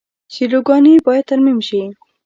سیلوګانې 0.33 0.93
باید 1.07 1.23
ترمیم 1.29 1.59
شي. 1.67 1.81